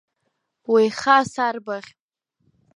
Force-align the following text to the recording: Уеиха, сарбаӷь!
Уеиха, 0.71 1.17
сарбаӷь! 1.33 1.89